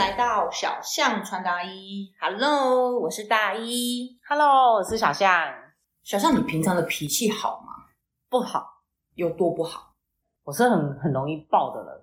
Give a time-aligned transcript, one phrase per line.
[0.00, 5.30] 来到小象穿搭一，Hello，我是大一，Hello，我是小象。
[6.02, 7.84] 小象，你平常的脾气好吗？
[8.30, 8.66] 不好，
[9.14, 9.92] 有多不好？
[10.42, 12.00] 我是很很容易爆的人，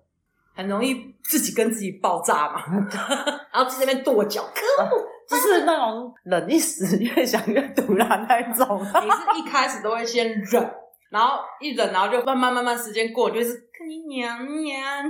[0.53, 2.61] 很容易自己跟自己爆炸嘛，
[3.51, 8.79] 然后在那边跺脚，可恶，就是那种忍一时越想越毒辣那一种。
[8.79, 10.71] 你是一开始都会先忍，
[11.09, 15.03] 然后一忍，然后就慢慢慢慢时间过，就是跟你娘娘。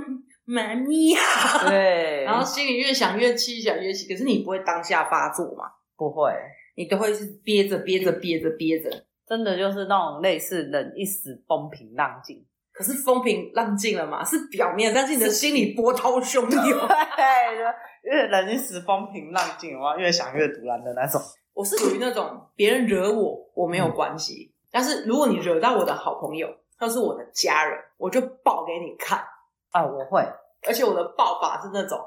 [0.50, 1.20] 妈咪呀，
[1.68, 4.08] 对，然后心里越想越气，想越气。
[4.08, 5.66] 可是你不会当下发作嘛？
[5.94, 6.32] 不会，
[6.74, 8.88] 你都会是憋着憋着憋着憋着，
[9.26, 12.42] 真的就是那种类似忍一时风平浪静。
[12.72, 14.24] 可是风平浪静了嘛？
[14.24, 16.88] 是表面，但是你的心里波涛汹涌。
[16.88, 17.58] 对，
[18.04, 21.20] 越忍一时风平浪静的话，越想越突然的那种。
[21.52, 24.50] 我是属于那种别人惹我，我没有关系。
[24.50, 29.22] 嗯、但是如果你惹到我的好朋友，他是我的家人，我就爆给你看。
[29.70, 30.20] 啊，我会，
[30.66, 31.98] 而且我的爆法是那种，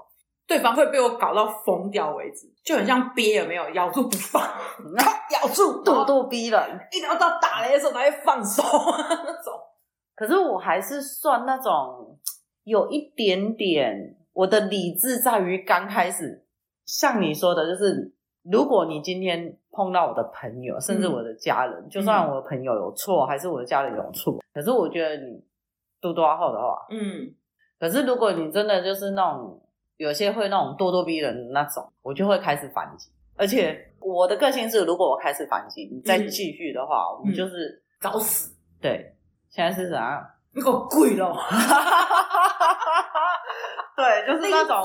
[0.48, 4.42] 对方会被我搞到疯掉为止，就很像憋有没有咬住不放，
[5.32, 6.60] 咬住咄咄逼人，
[6.92, 8.62] 一直到打雷的时候才会放手
[8.98, 9.54] 那种。
[10.16, 12.20] 可是我还是算那种
[12.64, 16.46] 有一点点，我的理智在于刚开始，
[16.86, 25.44] 像你说的，就是如果你今天碰到我的朋友，甚至我的家人，嗯、就算我的朋友有错，还是我的家人有错，可是我觉得你
[26.02, 27.34] 多多后的话，嗯。
[27.82, 29.60] 可是，如果你真的就是那种
[29.98, 33.10] 有些会那种咄咄逼人的那种，我就会开始反击。
[33.36, 38.56] 而且我的个性是，如果我开始反击，你再继续的话，嗯、我们就是找死。
[38.80, 39.16] 对，
[39.50, 40.24] 现在是怎样？
[40.54, 41.34] 你给我跪了！
[43.98, 44.84] 对，就是那种。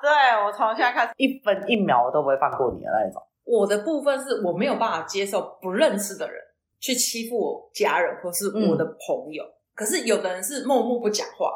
[0.00, 0.08] 对，
[0.44, 3.20] 我从现在开始一分一秒我都不会放过你的那一种。
[3.42, 6.40] 我的部分是我没有办法接受不认识的人
[6.78, 9.42] 去欺负我家人或是我的朋友。
[9.42, 11.50] 嗯、可是有的人是默默不讲话。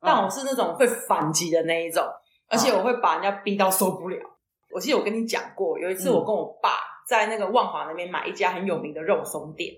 [0.00, 2.04] 但我是那种会反击的那一种，
[2.48, 4.18] 而且我会把人家逼到受不了。
[4.70, 6.70] 我记得我跟你讲过，有一次我跟我爸
[7.08, 9.74] 在那个万华那边买一家很有名的肉松店，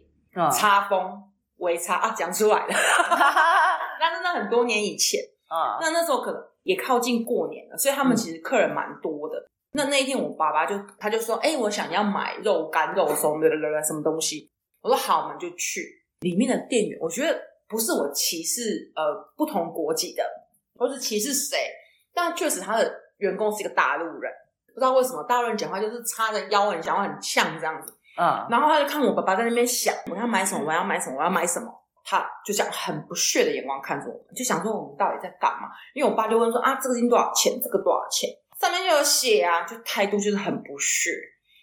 [0.51, 1.23] 叉风
[1.59, 2.75] 微叉啊，讲出来了。
[4.01, 9.49] 那真的很多年以前啊，那那时候可能也靠近过年了，所以他们其实客人蛮多的。
[9.73, 13.49] 那那一天我爸爸就他就说：“哎，我想要买肉干、肉松的
[13.83, 14.51] 什么东西。”
[14.83, 15.83] 我说：“好，我们就去。”
[16.21, 17.39] 里面的店员，我觉得。
[17.69, 20.25] 不是我歧视呃不同国籍的，
[20.77, 21.59] 或是歧视谁，
[22.15, 24.33] 但确实他的员工是一个大陆人，
[24.69, 27.93] 不知道为什么大陆人讲话就是叉着腰，很讲话很呛这样子。
[28.17, 31.71] 嗯，然后他就看我爸爸在那边想我要买什么，我要买什么，我要买什么，
[32.05, 35.69] 他就这样很不屑的眼光看着我们，就想说我们到底在干嘛？
[35.95, 37.61] 因为我爸就问说啊，这个斤多少钱？
[37.63, 38.31] 这个多少钱？
[38.59, 41.13] 上面就有写啊，就态度就是很不屑。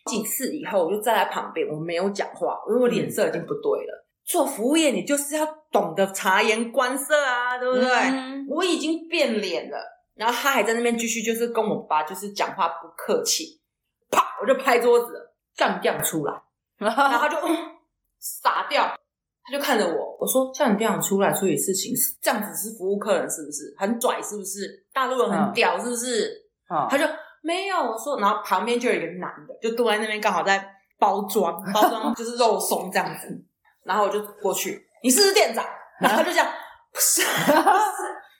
[0.05, 4.01] 几次以后，我就站在旁边，我没有讲话，因为我脸色已经不对了。
[4.01, 5.45] 嗯做服务业，你就是要
[5.75, 7.89] 懂得察言观色啊，对不对？
[7.89, 9.77] 嗯、我已经变脸了，
[10.13, 13.59] 然后他还在那边继续，就是跟我爸就是讲话不客气，
[14.09, 16.33] 啪，我就拍桌子，干掉出来，
[16.77, 17.57] 然后他就、嗯、
[18.19, 18.97] 傻掉，
[19.43, 24.21] 他就看着我，我说像你这样出来处理事情，这样子是服务客人是不是很拽？
[24.21, 25.77] 是不是大陆人很屌？
[25.77, 26.45] 是不是？
[26.69, 27.05] 嗯、他就
[27.41, 30.65] 没有，我说，然后旁边就有一个男的，就坐在那边刚好在
[30.97, 33.27] 包装，包装就是肉松这样子。
[33.83, 35.63] 然后我就过去，你是不是店长？
[36.01, 36.47] 然后他就这样，
[36.91, 37.61] 不是，不是，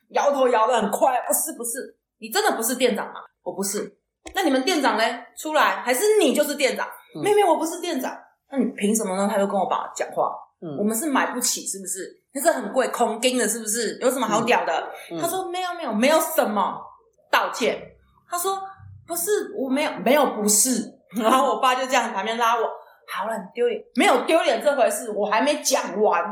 [0.10, 3.22] 摇头摇的很快，不是，不是，你真的不是店长吗？
[3.44, 4.00] 我不是。
[4.34, 5.04] 那你们店长呢？
[5.38, 6.88] 出来，还是你就是店长？
[7.16, 8.18] 嗯、妹妹，我不是店长。
[8.52, 9.28] 那你凭什么呢？
[9.32, 10.34] 他就跟我爸讲话。
[10.60, 12.10] 嗯，我们是买不起，是不是？
[12.34, 14.00] 那是很贵，空金的，是不是？
[14.00, 14.74] 有什么好屌的？
[15.12, 16.82] 嗯嗯、他说没有，没有，没有什么，
[17.30, 17.80] 道歉。
[18.28, 18.60] 他说
[19.06, 20.92] 不是，我没有，没有，不是。
[21.22, 22.64] 然后我爸就这样旁边拉我。
[23.08, 26.24] 好了，很丢脸，没有丢脸这回事，我还没讲完。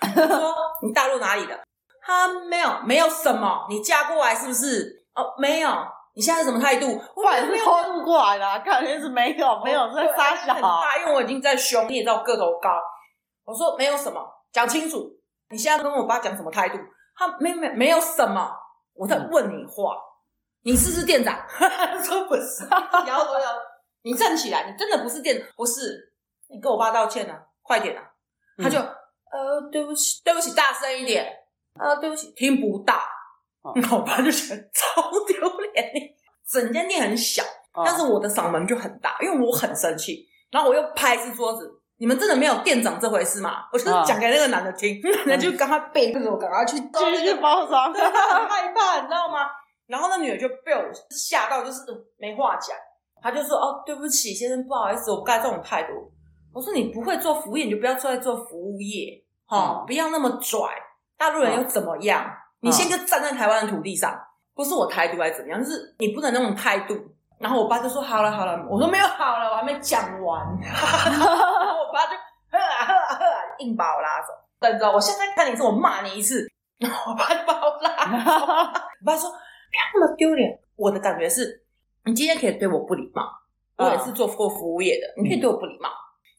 [0.00, 1.58] 他说你大陆哪里的？
[2.00, 3.66] 他没有，没有什么。
[3.68, 5.04] 你嫁过来是不是？
[5.14, 5.70] 哦，没有。
[6.14, 6.86] 你现在是什么态度？
[7.14, 10.54] 我也是偷渡过来的，看来是没有，没有在撒小。
[10.54, 12.70] 很大，因为我已经在凶，你也知道个头高。
[13.44, 14.20] 我说没有什么，
[14.52, 15.10] 讲清楚。
[15.50, 16.78] 你现在跟我爸讲什么态度？
[17.16, 18.50] 他没没没有什么。
[18.94, 19.96] 我在问你话，
[20.62, 21.38] 你是不是店长？
[21.48, 21.68] 他
[22.00, 22.64] 说不是，
[23.06, 23.46] 摇头摇。
[24.02, 26.14] 你站起来，你真的不是店长，不是。
[26.48, 28.02] 你跟我爸道歉啊，快点啊！
[28.62, 28.95] 他就、嗯、
[29.36, 31.26] 呃，对不起，对不起，大声一点。
[31.78, 32.94] 呃，对不起，听不到。
[33.62, 35.92] 哦、 我爸就觉得超丢脸。
[36.48, 37.42] 整间店很小，
[37.74, 40.26] 哦、但是我的嗓门就很大，因为我很生气。
[40.50, 41.68] 然后我又拍一次桌子，
[41.98, 43.64] 你们真的没有店长这回事吗？
[43.72, 47.90] 我就讲给那个男的听，那 男的就赶快背着我，赶快去继续包装。
[47.94, 49.40] 对，他很害怕，你知道吗？
[49.86, 51.80] 然后那女的就被我吓到，就是
[52.18, 52.76] 没话讲。
[53.22, 55.92] 他就说：“哦，对不起，先生，不好意思，我不该这种态度。”
[56.54, 59.12] 我说，你不会做服务业，你就不要出来做服务业，
[59.46, 60.58] 哈、嗯，不要那么拽。
[61.16, 62.22] 大陆人又怎么样？
[62.62, 64.14] 嗯、你先就站在台湾的土地上。
[64.54, 66.96] 不是我台独还是怎么样，就是你不能那种态度。
[67.38, 70.42] 然后我爸就说好了好了，我说没有好了，我还没讲完。
[70.60, 70.74] 然
[71.20, 72.16] 后我爸就
[72.50, 74.28] 呵啊呵啊呵啊，硬把我拉走。
[74.58, 76.50] 等着，我现在看你一次，我骂你一次。
[76.78, 78.46] 然后我爸就把我拉走。
[79.00, 79.36] 我爸说不
[79.76, 80.58] 要那么丢脸。
[80.76, 81.62] 我的感觉是，
[82.04, 83.30] 你今天可以对我不礼貌，
[83.76, 85.90] 我也是做过服务业的，你可以对我不礼貌，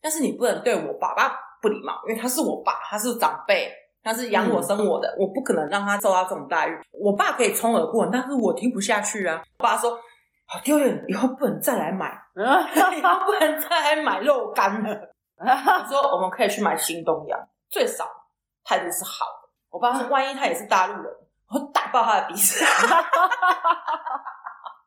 [0.01, 3.71] 但是你不能对我爸爸不礼貌，因为他是我爸，他是长辈。
[4.03, 6.79] 他是养我生我的，嗯、我不可能让他受到这种待遇。
[6.93, 9.43] 我爸可以充耳不闻，但是我听不下去啊！
[9.59, 9.99] 我爸说
[10.45, 15.13] 好丢脸，以后不能再来买，以后不能再来买肉干了。
[15.35, 15.45] 我
[15.89, 17.37] 说我们可以去买新东阳，
[17.69, 18.05] 最少
[18.63, 19.49] 态度是好的。
[19.71, 21.13] 我爸说，万一他也是大陆人，
[21.49, 22.63] 我打爆他的鼻子。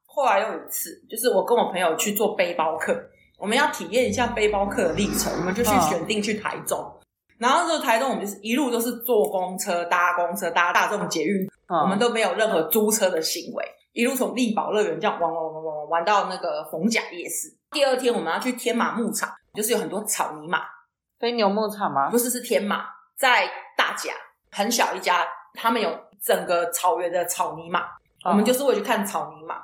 [0.06, 2.94] 后来又有一次，就是我跟我朋友去做背包客，
[3.40, 6.78] 我们要体验一下背包客的历程，我们就去选定去台中。
[7.38, 13.64] 然后这个台中，我们就是一路都是坐公车、搭公车、搭大众捷运，嗯、我们都没有任何租车的行为。
[13.92, 17.48] 一路从丽宝乐园这样玩玩玩玩玩玩到那个逢甲夜市。
[17.70, 20.60] 第二天我们要去天马牧场，就是有很多草泥马。
[21.18, 22.10] 飞牛牧场吗？
[22.10, 22.84] 不是，是天马，
[23.16, 24.12] 在大甲
[24.52, 27.80] 很小一家，他们有整个草原的草泥马。
[28.24, 29.56] 嗯、我们就是为了去看草泥马。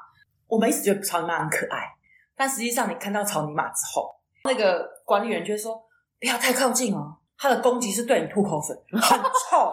[0.49, 1.93] 我们一直觉得草泥马很可爱，
[2.37, 5.75] 但实际上你看到草泥马之后，那个管理员就会说
[6.21, 9.71] ：“不要太靠近哦。”他的攻击是对你吐口水，很臭。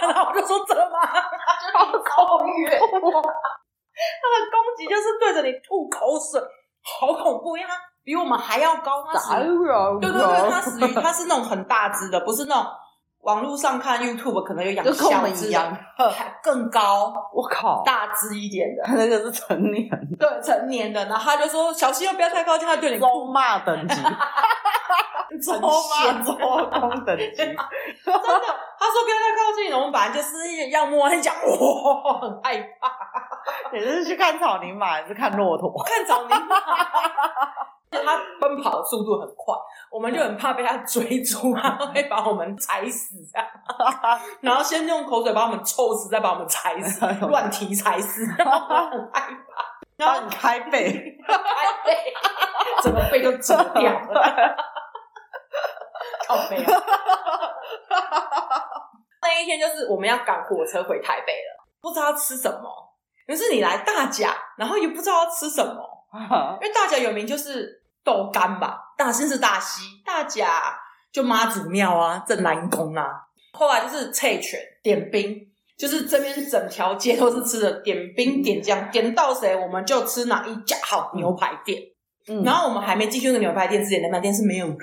[0.00, 0.82] 然后我就说怎么？
[1.74, 2.70] 他就超远。
[2.72, 6.40] 他的攻击就是对着你吐口水，
[6.82, 7.56] 好恐怖！
[7.56, 9.30] 因为他比我们还要高，他是
[10.00, 12.66] 对对对，他属于他是那种很大只的，不是那种
[13.22, 15.58] 网络上看 YouTube 可能有养小只的，
[16.10, 17.12] 还更高。
[17.32, 21.04] 我靠，大只一点的， 那个是成年的，对成年的。
[21.06, 23.94] 然后他就说小心，不要太靠近，他对你咒骂等级。
[25.40, 26.34] 超嘛，超
[26.66, 27.62] 高等级，真的。
[28.04, 32.90] 他说不要太靠近，我们本来就是要摸，很讲，哇，很害怕。
[33.72, 35.72] 你是去看草泥马还是看骆驼？
[35.84, 36.56] 看草泥马。
[38.04, 39.54] 他奔跑的速度很快，
[39.90, 43.46] 我们就很怕被他追逐，他会把我们踩死这样。
[44.40, 49.64] 然后先用口水把我们臭死，再把我们踩死，乱踢踩死， 然后很害怕。
[49.96, 51.34] 然后你开背，开
[51.84, 52.12] 背，
[52.82, 54.56] 整个背都折掉了。
[56.26, 56.82] 好悲啊！
[59.20, 62.68] 那一天就是我们要赶火车回台北了，不知道要吃什么。
[63.26, 66.06] 可是你来大甲，然后也不知道要吃什么，
[66.60, 70.78] 因为大甲有名就是豆干吧，大仙是大溪，大甲
[71.12, 73.06] 就妈祖庙啊、镇南宫啊。
[73.52, 75.36] 后来就是脆拳点兵，
[75.76, 81.80] 就是这边整条街都是吃的点兵点酱，点到谁我们就吃哪一家好牛排店。
[82.28, 84.78] 嗯，然后我们还没进去那个牛排店之前，那家店是没有人。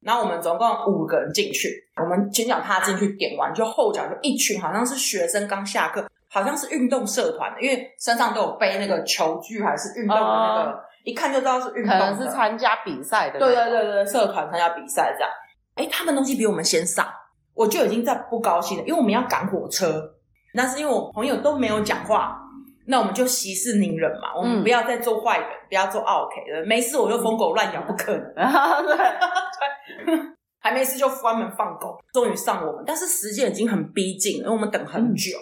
[0.00, 13.38] 然后我们总共五个人进去，我们前脚踏进去点完，就后脚就一群，好像是学生刚下课，好像是运动社团的，因为身上都有背那个球具还是运动的那个，嗯、一看就知道是运动，可能是参加比赛的。
[13.38, 15.30] 对对对对，社团参加比赛这样。
[15.74, 17.06] 哎，他们东西比我们先上，
[17.54, 20.14] 我就已经在不高兴了，因为我们要赶火车。
[20.54, 22.38] 那是因为我朋友都没有讲话。
[22.84, 26.66] 那我们就息事宁人嘛，我们不要再做坏人，嗯、不要做 OK 的。
[26.66, 28.44] 没事我就疯狗乱咬，不可能。
[30.58, 31.96] 还没事就关门放狗。
[32.12, 35.38] 终于上我们，但是时间已经很逼近，因为我们等很久。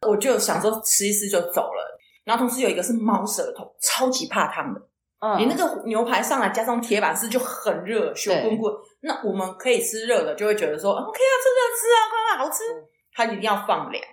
[0.00, 2.00] 嗯、我就想说吃一吃就走了。
[2.24, 4.80] 然后同时有一个是猫舌头，超级怕烫的。
[5.20, 8.72] 嗯，你那个牛排上来加上铁板是就很热，熊滚滚。
[9.00, 12.62] 那我们可以吃热的，就会觉得说 OK 啊，吃热吃啊，快快好吃。
[13.12, 14.04] 它一定要放凉。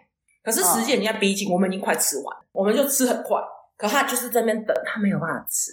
[0.43, 3.39] 可是时间已经在逼近，我们已经快吃完，我们就吃很快。
[3.77, 5.71] 可他就是在那边等，他没有办法吃，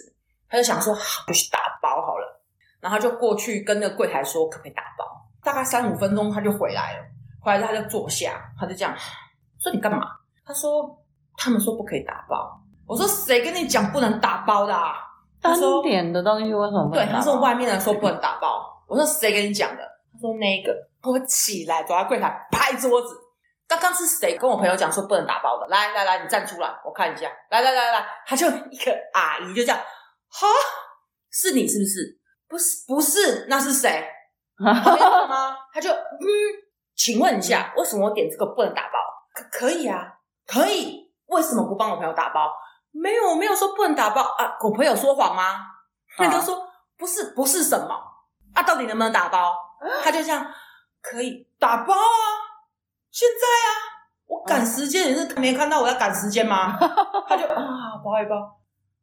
[0.49, 2.41] 他就想说好，就去打包好了。
[2.79, 5.05] 然后就过去跟那个柜台说可不可以打包。
[5.43, 7.05] 大概三五分钟他就回来了，
[7.41, 8.95] 回来他就坐下，他就这样
[9.59, 10.07] 说：“你干嘛？”
[10.45, 10.95] 他说
[11.37, 14.95] ：“他们说不可以打包。”我说：“谁跟你讲不能打包的啊？”
[15.43, 18.83] 他说：“点的东西为什么不能打包？”对，他说外面的人说不能打包。
[18.87, 19.83] 我说：“谁跟你讲的？”
[20.13, 20.73] 他说：“那个。”
[21.03, 23.13] 我起来走到柜台拍桌子。
[23.67, 25.67] 刚刚是谁跟我朋友讲说不能打包的？
[25.67, 27.29] 来来来，你站出来，我看一下。
[27.49, 29.77] 来来来来，他就一个阿姨就这样，
[30.29, 30.47] 哈，
[31.29, 32.19] 是你是不是？
[32.47, 34.07] 不是不是，那是谁？
[34.57, 35.57] 吗？
[35.73, 36.25] 他就嗯，
[36.95, 38.99] 请问一下，为什么我点这个不能打包？
[39.33, 40.13] 可可以啊，
[40.47, 42.49] 可以，为什么不帮我朋友打包？
[42.93, 44.55] 没有，我没有说不能打包啊。
[44.61, 45.65] 我朋友说谎吗？
[46.15, 46.65] 他就说
[46.97, 47.93] 不是不是什么
[48.53, 48.63] 啊？
[48.63, 49.53] 到底能不能打包？
[50.03, 50.45] 他就这样，
[51.01, 52.17] 可以打包啊。
[53.11, 53.69] 现在啊，
[54.27, 56.77] 我赶时间，你是没看到我要赶时间吗？
[57.27, 58.35] 他就啊，包一包，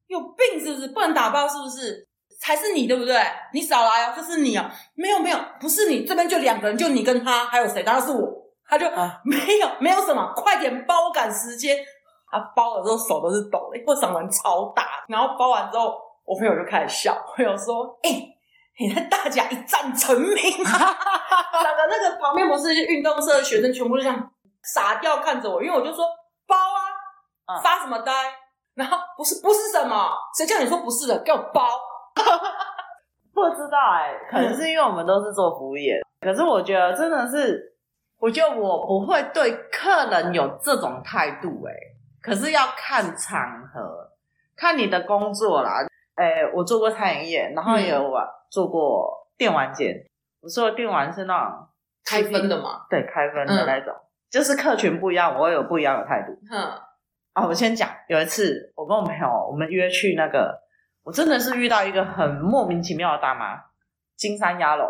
[0.06, 0.88] 有病是不是？
[0.88, 2.08] 不能打包是不是？
[2.40, 3.20] 才是你对不对？
[3.52, 7.82] 你少来哦，这是你哦，没有没有，不是你，这边就两个人，就你跟他，还有谁？
[7.82, 8.40] 当然是我。
[8.66, 11.76] 他就、啊、没有没有什么，快点包，我赶时间。
[12.30, 15.04] 啊，包了之后手都是抖的，我嗓门超大。
[15.08, 18.38] 然后包完之后，我朋友就开始笑，朋友说：“哎、欸，
[18.78, 20.72] 你在大家一战成名啊！”
[21.60, 24.30] 两个那个旁边不是一运动社的学生，全部都这样
[24.62, 26.04] 傻掉看着我，因为我就说
[26.46, 26.56] 包
[27.46, 28.12] 啊，发什么呆？
[28.74, 30.12] 然后不是不是什么？
[30.38, 31.18] 谁叫你说不是的？
[31.24, 31.66] 给我包！
[33.34, 37.74] 不知道哎、欸，可能是因为我们都是做服务业，可是我觉得真的是，
[38.20, 41.90] 我觉得我不会对客人有这种态度哎、欸。
[42.22, 44.10] 可是要看场合，
[44.56, 45.86] 看你的工作啦。
[46.16, 48.12] 诶、欸、我做过餐饮业，然后也有
[48.50, 49.94] 做过电玩间。
[49.94, 50.04] 嗯、
[50.42, 51.66] 我说的电玩是那种
[52.04, 52.84] 开分的嘛？
[52.90, 56.38] 对，开分的那种，嗯、就是客群不一样，我会有不一样的态度。
[56.50, 56.60] 嗯，
[57.32, 60.60] 啊，我先讲，有一次我跟我朋友，我们约去那个，
[61.04, 63.58] 我真的是遇到一个很莫名其妙的大妈，
[64.16, 64.84] 金山鸭肉。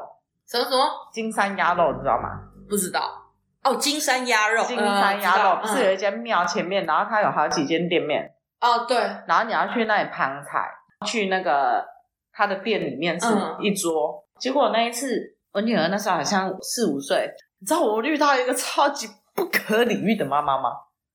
[0.49, 0.85] 什么什么？
[1.13, 2.41] 金山鸭肉，你知道吗？
[2.69, 3.20] 不知道。
[3.62, 8.35] 哦，金山鸭肉，金山鸭肉、嗯、不是有一间庙前面，嗯、然后它有好几间店面。
[8.61, 8.97] 哦，对。
[9.26, 10.69] 然后你要去那里旁菜，
[11.07, 11.85] 去那个
[12.33, 13.26] 他的店里面吃
[13.61, 14.12] 一桌。
[14.12, 20.71] 嗯、结果那一次，我女儿那时候好像四五岁，你知道我遇到一个超级不可理喻的妈妈吗？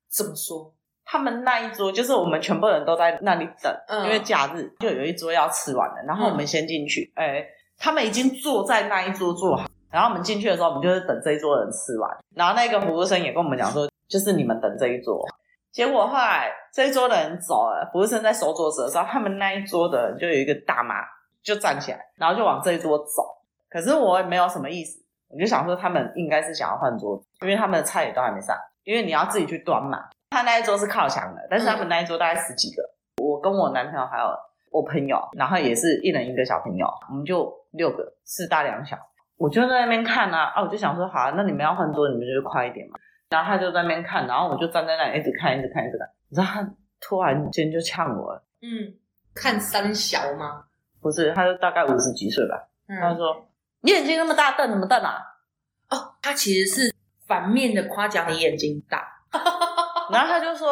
[0.08, 0.72] 怎么说？
[1.04, 7.12] 他们那一桌就是我们全部人都在那里等，嗯、因为假日就有一桌要吃完了，然后我们先进去。
[7.16, 7.46] 哎、嗯，
[7.78, 9.68] 他们已经坐在那一桌坐好。
[9.96, 12.12] 然后我们进去的时候，我们就是等这一桌人吃完。
[12.36, 15.26] 然后那个服务生也跟我们讲说，就是你们等这一桌。
[15.72, 20.96] 结果后来这一桌的人走了，服务生在收桌子的时候，他们那一桌的人就有一个大妈
[21.42, 23.24] 就站起来，然后就往这一桌走。
[23.70, 30.10] 可是我也没有什么意思，我就想说他们应该是想要换桌子，因为他们的菜也都还没上，因为你要自己去端嘛。
[30.32, 32.84] 他那一桌是靠墙的，但是他们那一桌大概十几个，
[33.24, 34.26] 我跟我男朋友还有
[34.72, 38.98] 我朋友，然后也是一人一个小朋友，我们就六个，四大两小。
[39.38, 42.98] 我就在那边看啊，啊，我就想说，好啊，那你们要换桌，你们就快一点嘛。
[43.30, 46.08] 然后他就在那边看，然后我就站在那里一直看，一直看，一直看。
[46.30, 46.66] 你知道他
[47.02, 48.94] 突然间就呛我了，嗯，
[49.34, 50.64] 看三小吗？
[51.02, 52.70] 不是，他就大概五十几岁吧。
[52.88, 53.46] 嗯、他就说
[53.82, 55.18] ：“你眼睛那么大，瞪什么瞪啊？”
[55.90, 56.96] 哦，他其实是
[57.28, 59.06] 反面的夸奖你眼睛大。
[60.12, 60.70] 然后他就说：“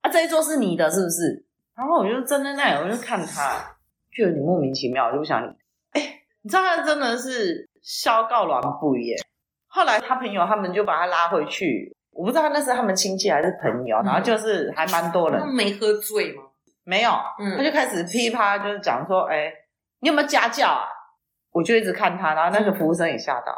[0.00, 1.44] 啊，这一桌是你的，是不是？”
[1.76, 3.76] 然后我就站在那里，我就看他，
[4.16, 5.52] 就有点莫名其妙，我就不想理。
[5.90, 7.68] 哎，你知道他真的是。
[7.84, 9.14] 肖告软不耶。
[9.68, 15.38] 后来他朋友他们就把他拉回去，我不知道那是他们亲戚还是朋友，然后就是还蛮多人。
[15.38, 16.42] 他没喝醉吗？
[16.84, 19.52] 没有，嗯、他就开始噼啪就是讲说，哎、
[20.00, 20.88] 你有没有家教啊？
[21.52, 23.54] 我就一直看他，然后那个服务生也吓到。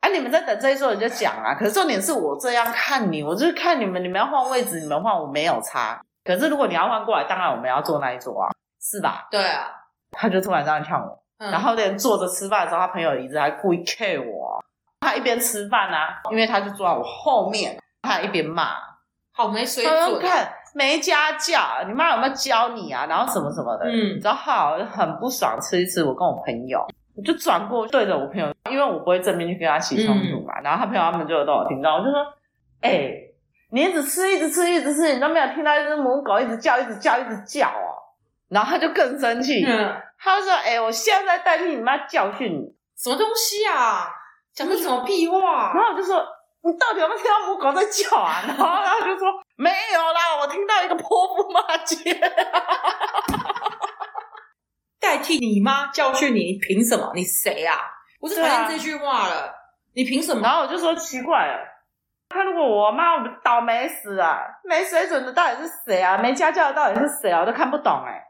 [0.00, 1.54] 哎、你们在等这一桌，人就讲啊。
[1.54, 6.02] 可是重点是我这样看你，我就是看你们，你们要换位置，你们换我没有差。
[6.24, 8.50] 可是如果你要换过来，当然我们要坐那一桌啊，
[8.80, 9.28] 是吧？
[9.30, 9.68] 对啊。
[10.10, 11.21] 他就突然这样呛我。
[11.50, 14.62] 然后连坐着吃饭的时候，他朋友椅子还故意 K 我。
[15.00, 18.76] 他一边吃饭啊，因为他就坐在我后面，他一边骂，
[19.34, 20.20] 好没水准。
[20.20, 23.06] 看没家教，你妈有没有教你啊？
[23.06, 26.04] 然后什么什么的，嗯，然后很不爽，吃一次。
[26.04, 30.60] 我跟我朋友，我就转过对着我朋友，因为我不会正面去跟他起冲突嘛。
[30.60, 32.24] 嗯、然后他朋友他们就都有听到，我就说
[32.80, 33.34] ：“哎、欸，
[33.72, 37.98] 你一直吃，一直吃，一直吃，你都没有听到一只母狗一直叫，一直叫，一直叫哦。”
[38.48, 39.64] 然后他就更生气。
[39.66, 44.08] 嗯他就说：“哎、欸，我现在在代替你妈教训你，什么东西啊？
[44.54, 46.24] 讲的什么屁话？”然后我就说
[46.62, 51.96] ：“你到底有没有听到母狗在叫啊？”然后 他就说：“没有啦，我听到一个泼妇骂街，
[55.00, 57.10] 代替你妈教训你，你凭什么？
[57.16, 57.76] 你谁啊？
[58.20, 59.52] 我是讨厌这句话了，啊、
[59.94, 61.58] 你凭什么？”然后我就说：“奇怪了，
[62.28, 66.16] 他如果我妈我倒霉死啊，没水准的到底是谁啊？
[66.18, 67.40] 没家教的到底是谁啊？
[67.40, 68.22] 我都看不懂哎、欸。”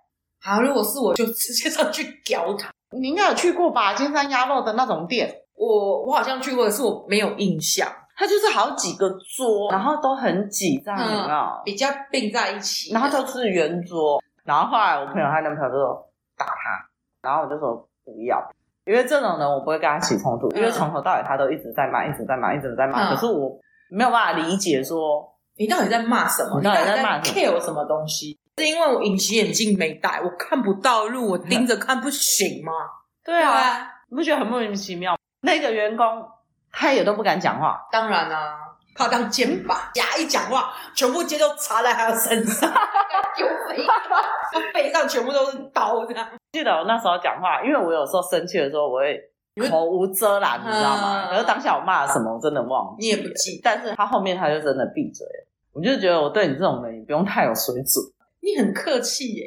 [0.42, 2.70] 好，如果是我就直接上去屌他。
[2.90, 3.94] 你应该有去过吧？
[3.94, 7.88] 金山鸭肉的那种店，我我好像去过，可是我没有印象。
[8.14, 11.62] 它就是好几个桌，然后都很挤，这样有没有？
[11.64, 14.22] 比较并在一起，然后都是圆桌。
[14.44, 16.88] 然后后来我朋友他男朋友就说打他，
[17.22, 18.38] 然后我就说不要，
[18.84, 23.14] 因为这种人我不会跟他起冲突，因为从头到尾他都一直在骂，一直在骂，一直在骂。
[23.14, 23.58] 可是我
[23.90, 25.24] 没有办法理解说
[25.56, 26.58] 你到底在骂什么？
[26.58, 28.38] 你到底在骂 care 什么东西？
[28.58, 32.72] 是因为我隐形眼镜没戴，我看不到路，我盯着看不行吗？
[33.24, 35.16] 对啊，你不觉得很莫名其妙？
[35.40, 36.06] 那个员工
[36.70, 38.56] 他也都不敢讲话，当然啦、啊，
[38.94, 42.70] 怕当肩膀，夹一讲话，全部肩都插在他的身上，
[43.36, 43.86] 丢飞，
[44.52, 46.28] 他 背上全部都是刀这样。
[46.52, 49.18] 记得我那时候讲话，因为我有时候生气的时候，我会
[49.68, 51.28] 口无遮拦，你知道吗？
[51.30, 53.60] 可是当下我骂了什么，我真的忘记，你也不记。
[53.64, 58.04] 但是他后面他就真的闭嘴了，我就觉得我对你这种人，你不用太有水准。
[58.42, 59.46] 你很客气耶，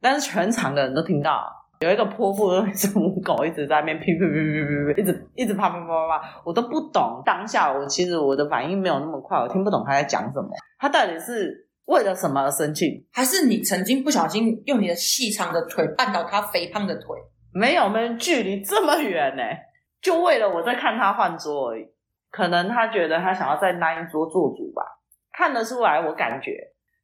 [0.00, 7.20] 但是全场的人都听到有一个泼妇的一只母狗一直在那边噼噼噼噼噼，一直一直啪啪啪啪啪，我都不懂。
[7.26, 10.48] 当下我其实我的反应没有那么快，我听不懂他在讲什么。
[10.78, 13.06] 他到底是为了什么而生气？
[13.12, 17.16] 还是你曾经不小心用你的细长的腿绊倒他肥胖的腿？
[17.52, 19.42] 没有，我们距离这么远呢，
[20.00, 21.84] 就为了我在看他换桌而已。
[22.30, 24.82] 可能他觉得他想要在那一桌做主吧，
[25.32, 26.00] 看得出来。
[26.00, 26.52] 我感觉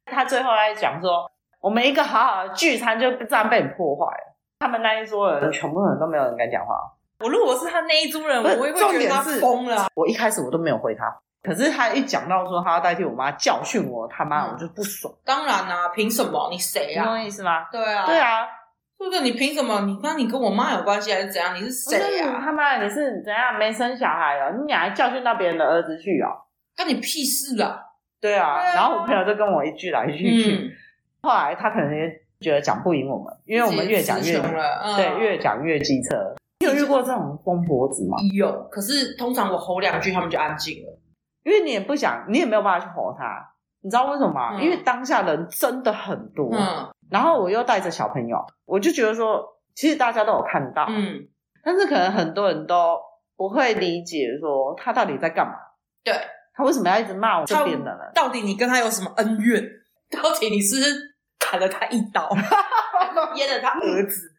[0.05, 1.31] 他最后来讲说，
[1.63, 4.35] 我们一个好好的聚餐就这样被你破坏了。
[4.59, 6.75] 他们那一桌人全部人都没有人敢讲话。
[7.21, 9.87] 我如果是他那一桌人，我会不会觉得他疯了。
[9.95, 11.05] 我一开始我都没有回他，
[11.41, 15.13] 可是他一讲到说他要代替我妈教训我，他妈我就不爽。
[15.23, 16.49] 当然啦，凭什么？
[16.51, 17.05] 你谁啊？
[17.05, 17.65] 懂我意思吗？
[17.71, 18.43] 对啊，对啊，
[18.99, 19.21] 是不是？
[19.21, 19.79] 你凭什么？
[19.85, 21.55] 你那你跟我妈有关系还是怎样？
[21.55, 22.41] 你是谁呀？
[22.43, 24.51] 他妈，你是怎样没生小孩哦？
[24.59, 26.43] 你俩还教训到别人的儿子去哦？
[26.75, 27.79] 关你屁事啊！
[28.19, 30.77] 对啊，然后我朋友就跟我一句来一句去，
[31.23, 36.35] 后来他可能也觉得讲不赢我们，因为我们越讲越了对，越讲越机车。
[36.59, 38.17] 你有遇过这种疯婆子吗？
[38.33, 40.99] 有，可是通常我吼两句，他们就安静了，
[41.43, 44.61] 因为你也不想，你也没有办法去吼他，你知道为什么吗？
[44.61, 49.41] 因为当下人真的很多，嗯，然后我又带着小朋友，我就觉得说，
[49.75, 51.27] 其实大家都有看到，嗯，
[51.63, 52.97] 但是可能很多人都
[53.37, 55.53] 不会理解说他到底在干嘛，
[56.03, 56.13] 对，
[56.53, 58.11] 他为什么要一直骂我这边的人？
[58.13, 59.63] 到底你跟他有什么恩怨？
[60.11, 61.12] 到底你是
[61.53, 62.27] 砍了他一刀，
[63.37, 64.31] 阉了他儿子？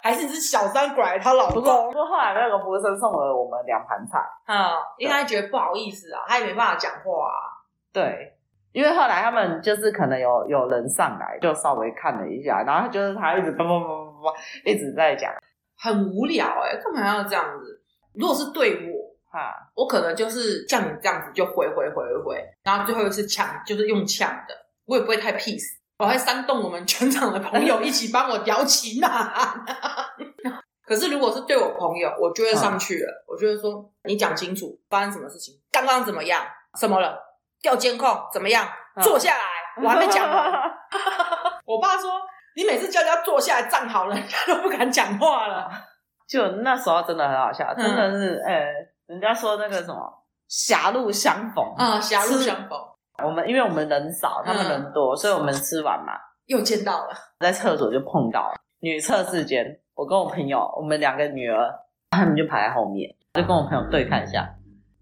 [0.00, 1.54] 还是你是小三拐他老公？
[1.56, 1.60] 不
[1.92, 7.58] 过后来那个服务生送了我们两盘菜，啊、嗯，因为他觉得不好意思啊，他也没办法讲话啊。
[7.92, 8.38] 对，
[8.70, 15.32] 因为后来他们就是可能有有人上来，就稍微看了一下，然后就是他一直叭叭叭叭叭一直在讲，
[15.76, 17.82] 很无聊哎、欸，干嘛要这样子？
[18.14, 18.94] 如果是对我，
[19.32, 24.54] 哈，我可能就是像你这样子就回回回回回，然后最后一次抢就是用抢的，
[24.86, 25.76] 我也不会太 peace。
[25.98, 29.64] 我还煽动我们全场的朋友一起帮我摇旗呐喊。
[30.86, 33.24] 可是如果是对我朋友，我就会上去了。
[33.26, 35.54] 我就会说：“你讲清楚，发生什么事情？
[35.70, 36.42] 刚刚怎么样？
[36.78, 37.18] 什么了？
[37.60, 38.66] 调监控怎么样？
[39.02, 39.44] 坐下来，
[39.82, 40.50] 我还没讲完。
[41.66, 42.10] ”我爸说
[42.56, 45.68] ：“你每次叫人家坐下来站好了，人家都不敢讲话了。”
[46.26, 48.72] 就那时候真的很好笑，真的是，哎，
[49.06, 50.10] 人家说那个什么
[50.48, 52.78] “狭路相逢”啊，“狭路相逢”。
[53.24, 56.12] 我们因为我们人少，他们人多，嗯、所以我们吃完嘛，
[56.46, 59.80] 又见到了，在厕所就碰到了女厕之间。
[59.94, 61.68] 我跟我朋友，我们两个女儿，
[62.10, 64.48] 他们就排在后面，就跟我朋友对看一下，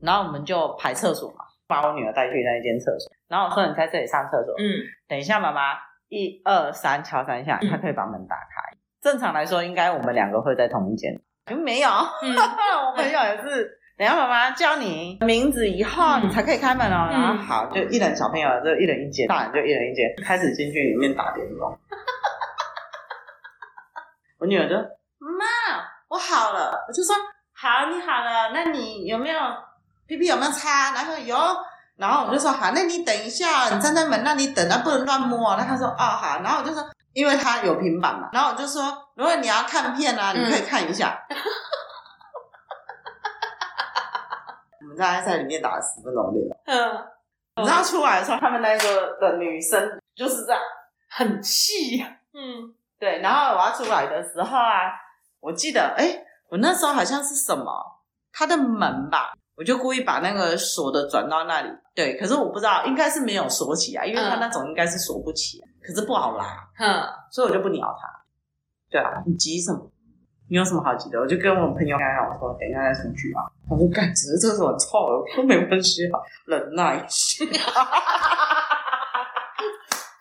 [0.00, 4.64] 然后我们就排厕所嘛，把我女儿带去那一间厕所，然后我说你在这里上厕所，嗯，
[5.07, 5.74] 等一下妈妈
[6.09, 8.72] 一二三敲三下，她可以把门打开。
[8.72, 11.20] 嗯、正常来说，应该我们两个会在同一间，
[11.62, 11.88] 没有，
[12.24, 12.35] 嗯、
[12.87, 13.79] 我朋友也是。
[13.98, 17.09] 等下，妈妈叫你名字以后，你才可以开门哦。
[17.11, 21.78] 然后好，就一人小朋友就一人一间，大人就一人一间，开始进去里面打电动。
[24.38, 24.74] 我女儿就
[25.18, 25.46] 妈，
[26.09, 26.85] 我好了。
[26.87, 27.14] 我就说
[27.54, 28.50] 好，你好了。
[28.52, 29.40] 那你有没有
[30.06, 30.92] 屁屁有没有擦？
[30.92, 31.35] 然后有。
[31.96, 35.56] 然后我就说好，那你等一下，你站在门那里等，那不能乱摸。
[35.56, 36.42] 然后他说哦好。
[36.42, 38.28] 然后我就说，因为他有平板嘛。
[38.30, 41.18] 然后我就说，如果你要看片啊，你可以看一下。
[41.30, 41.35] 我
[44.96, 47.06] 们在在里面打了十分钟的，嗯，
[47.56, 50.61] 你知道出来的时候，他们那个的女生就是这样，
[51.11, 53.20] 很气呀，嗯，对。
[53.20, 54.92] 然后我要出来的时候啊，
[55.40, 57.70] 我记得，哎，我那时候好像是什么，
[58.32, 62.16] 他的门吧，我就故意把那个锁的转到那里，对。
[62.18, 68.09] 可是我不知道，应该是没有锁起来，因为他那种应该是锁不起来，可是不好拉，嗯，所以我就不鸟他。
[68.88, 69.90] 对啊，你急什么？
[70.48, 71.18] 你有什么好急的？
[71.18, 73.42] 我就跟我朋友讲讲，我说等一下再出去啊。
[73.68, 77.44] 我说干，只是这是我臭了，都没关系啊，忍耐一下。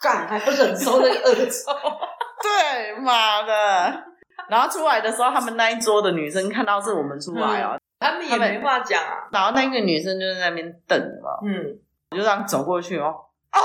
[0.01, 1.71] 干，还不忍受那个恶臭？
[2.41, 4.03] 对，妈的！
[4.49, 9.27] 然后出来的时候，他们那一桌的女生看到是我们出来哦，他们也没话讲啊。
[9.31, 11.79] 然后那个女生就在那边等嘛，嗯，
[12.11, 13.15] 我就这样走过去哦，
[13.49, 13.59] 啊，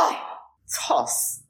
[0.66, 1.42] 臭死！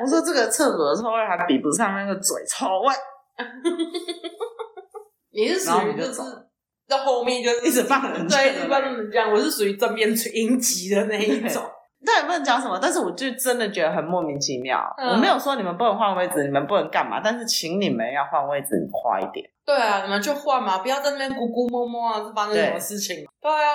[0.00, 2.94] 我说这个厕所的臭味还比不上那个嘴臭味。
[5.34, 6.20] 你是属于就是
[6.86, 9.32] 在后面就是一直放人，对，一直放人讲。
[9.32, 11.62] 我是属于正面迎击的那一种。
[12.04, 14.84] 但也不能讲什么，但是我就真的觉得很莫名其妙。
[14.98, 19.48] 嗯、我没有说你们不能换位置，你们不能干嘛，但是请你们要换位置，你快一点。
[19.64, 23.16] 对啊，你们就换嘛，不要在那边咕咕摸摸啊，是发生什么事情？
[23.40, 23.70] 对，对啊，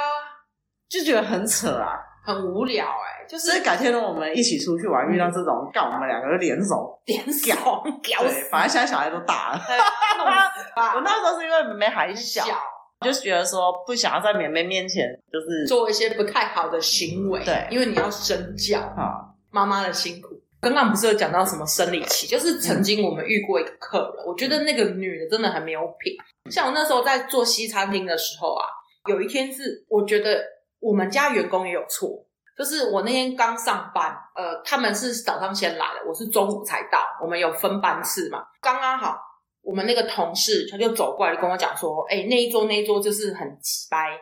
[0.89, 1.97] 就觉得很扯啊。
[2.25, 7.53] 很无聊哎、欸，就是所以改天呢，我们一起出去玩，遇到这种，干我们两个就联手，联手
[8.01, 8.49] 屌死。
[8.49, 9.59] 反正现在小孩都大了，
[10.95, 12.57] 我那时候是因为妹妹还小，小
[13.01, 20.29] 就觉得说不想要在妹妹面前就是做一些不太好的行为，对，因为你要身教啊，妈妈的辛苦。
[20.59, 26.13] 刚刚不是有讲到什么生理期，就是曾经我们遇过一个客人，我觉得那个女的真的很没有品。
[26.49, 28.65] 像我那时候在做西餐厅的时候啊，
[29.07, 30.57] 有一天是我觉得。
[30.79, 32.23] 我们家员工也有错，
[32.57, 39.15] 就是我那天刚上班，呃，他们是早上先来的，我是中午才到，我们有分班次嘛，刚刚好，
[39.61, 44.19] 我们那个同事他就走过来就跟我讲说，哎、欸，那一桌那一桌就是很挤掰，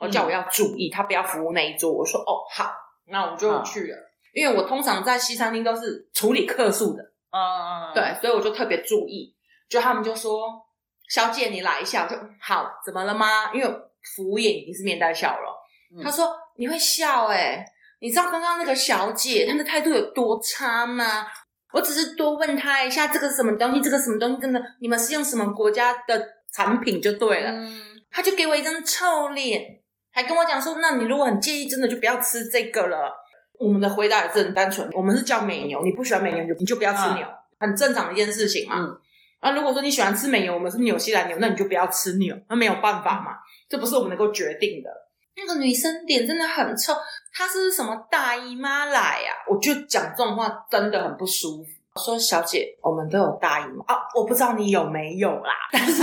[0.00, 2.70] 我叫我要注意，他不要服务那一桌，我说哦好，
[3.06, 3.96] 那我就去了，
[4.34, 9.34] 因为我通常在西餐厅都是处理客诉的，嗯嗯，对，所以我就特别注意，
[9.70, 10.46] 就他们就说，
[11.08, 13.52] 小姐你来一下，我就好，怎么了吗？
[13.54, 13.66] 因为
[14.14, 15.50] 服务业已经是面带笑容。
[15.90, 17.64] 嗯、他说：“你会笑哎、欸，
[18.00, 21.26] 你知道刚刚那个小姐她的态度有多差吗？
[21.72, 27.50] 我只是多问她一下，这个什么东西，这个什么东西，真的，你们是用什么国家的产品就对了。
[27.50, 29.80] 嗯”他就给我一张臭脸，
[30.10, 33.12] 还跟我讲说：“那你如果很介意，真的就不要吃这个了。”
[33.60, 38.76] 我们的回答也是很单纯，我们是叫美牛，你不喜欢美牛，你就你就不要吃牛，嗯、很正常的一件事情嘛。
[38.78, 38.98] 嗯、
[39.40, 43.32] 啊，如果说你喜欢吃美牛，我们是纽西兰牛，那你就不要吃牛，那没有办法嘛，
[43.68, 44.90] 这不是我们能够决定的。
[45.38, 46.92] 那个女生脸真的很臭，
[47.32, 49.46] 她是什么大姨妈来呀、啊？
[49.48, 51.70] 我就讲这种话真的很不舒服。
[51.94, 56.02] 我说小姐，我们都有大姨妈啊，我不知道你有没有啦，但 是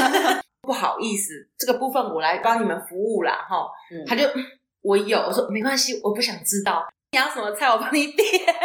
[0.62, 3.70] 不好意思，这个部分我来帮你们服务啦，哈。
[3.92, 4.24] 嗯、他就
[4.82, 8.26] 我有，我说没关系，我不想知道你要什么菜，我帮你点。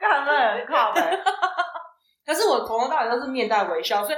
[0.00, 1.00] 看得很靠北，
[2.26, 4.16] 可是我从头到尾都是面带微笑，所以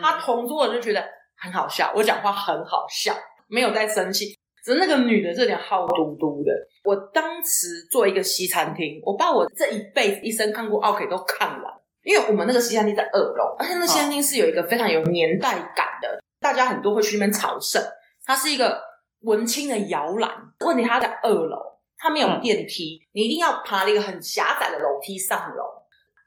[0.00, 1.02] 他同桌我就觉得
[1.36, 3.14] 很好笑，我讲话很好笑。
[3.52, 4.34] 没有在生气，
[4.64, 6.50] 只是那个女的这点好嘟嘟的。
[6.84, 17.82] 我当时做一个西餐厅，我把我这一辈子一生看过奥 K 都看完，因为我们那个西餐厅在二楼，而且那西餐厅是有一个非常有年代感的，大家很多会去那边朝圣。
[18.24, 18.80] 它是一个
[19.20, 21.58] 文青的摇篮，问题它在二楼，
[21.98, 25.64] 它没有电梯，你一定要爬了一个很狭窄的楼梯上楼。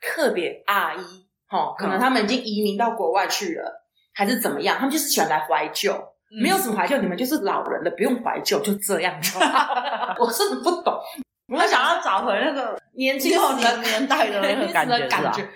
[0.01, 3.83] 特别阿姨，哈，可能他们已经移民到国外去了，
[4.13, 5.91] 还是怎么样，他们就是喜欢来怀旧。
[6.41, 10.15] 没有什么怀旧，你们就是老人了，不用怀旧，就这样就好。
[10.19, 10.99] 我是不懂，
[11.53, 15.47] 我想要找回那个年轻后的年代的那个感觉，感觉。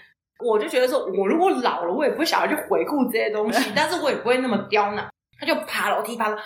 [0.46, 5.10] 我就觉得说，我如果老了，我也不想要去回顾这些东西， 但是我也不会那么刁难。
[5.40, 6.38] 他就爬楼梯，爬了，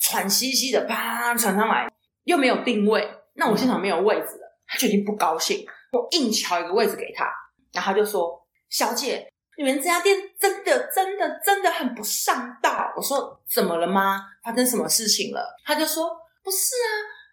[0.00, 1.86] 喘兮兮的啪喘上来，
[2.24, 5.66] 又没有定位，那我现场没有位置了，他就已经不高兴。
[5.92, 7.24] 我硬乔一个位置给他，
[7.72, 12.92] 然后他就说：“小姐。”你们这家店真的真的真的很不上道。
[12.96, 14.20] 我说怎么了吗？
[14.42, 15.56] 发生什么事情了？
[15.64, 16.10] 他就说
[16.42, 16.90] 不是啊，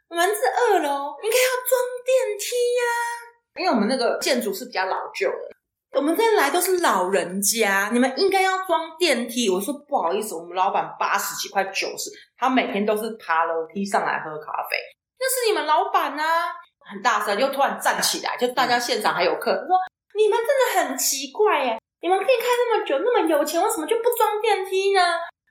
[0.09, 3.59] 我们是二楼，应该要装电梯呀、啊。
[3.59, 9.49] 因为我们那个建筑是比较老旧的，我们这边来都是老人家，你们应该要装电梯。
[9.49, 14.77] 我说不好意思，我们老板八十几块九十，他每天都是爬楼梯上来喝咖啡。
[15.19, 16.53] 那是你们老板啊，
[16.89, 19.75] 很大声，又突然站起来，就大家现场还有客人说
[20.15, 21.77] 你们真的很奇怪耶。
[22.01, 25.01] 你们可以开那么久，那么有钱，为什么就不装电梯呢？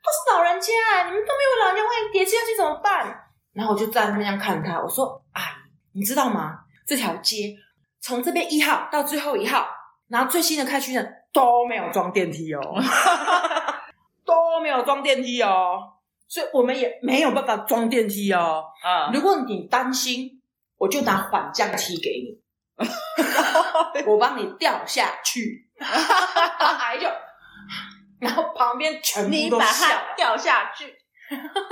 [0.03, 3.29] 都是老人家，你们都没有老人家，万一跌下去怎么办？
[3.53, 6.61] 然后我就站在那边看他，我说：“阿姨，你知道吗？
[6.87, 7.57] 这条街
[8.01, 9.69] 从这边一号到最后一号，
[10.09, 12.61] 然后最新的开区的都没有装电梯哦，
[14.27, 15.93] 都没有装电梯哦，
[16.27, 18.65] 所以我们也没有办法装电梯哦。
[18.83, 20.41] 啊，如果你担心，
[20.79, 22.41] 我就拿缓降梯给你，
[24.07, 27.09] 我帮你掉下去。” 哈就，
[28.21, 30.95] 然后旁边全部都笑，掉下去。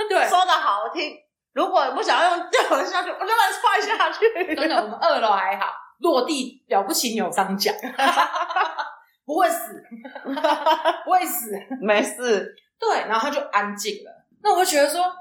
[0.09, 1.15] 对， 说的好听。
[1.53, 4.55] 如果不想要用掉下去，我就来踹下去。
[4.55, 5.67] 真的，我们二楼还好，
[5.99, 7.71] 落地了不起扭伤脚，
[9.25, 9.83] 不会死，
[11.03, 12.55] 不会死，没事。
[12.79, 14.11] 对，然后他就安静了。
[14.41, 15.11] 那我就觉得说，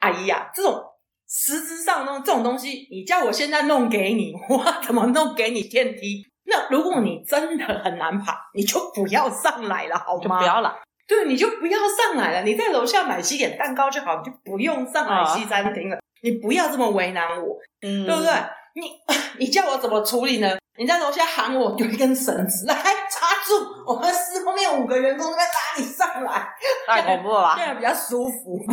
[0.00, 0.82] 阿姨呀，这种
[1.28, 6.26] 实质上的这种东西，你叫我现在弄给你，我怎么弄给你电梯？
[6.50, 10.20] 那如果你真的很难爬，你就不要上来了，好吗？
[10.22, 10.74] 就不要了。
[11.06, 12.42] 对，你就不要上来了。
[12.42, 15.96] 你在楼下买西点蛋糕就好，你就不用上来西餐厅了。
[15.96, 18.32] 哦、你不要这么为难我，嗯，对不对？
[18.74, 18.92] 你
[19.38, 20.56] 你叫我怎么处理呢？
[20.78, 26.48] 你在楼下喊我，有一根绳子来插住，我们四后面五个员工在拉你上来，
[26.86, 27.54] 太恐怖了吧？
[27.56, 28.58] 这样比较舒服。